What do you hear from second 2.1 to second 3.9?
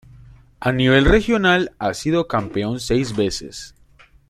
campeón seis veces.